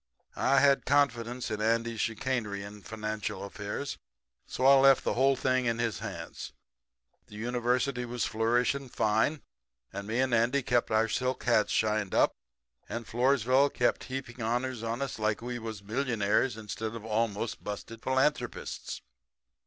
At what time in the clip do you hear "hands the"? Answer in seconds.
5.99-7.35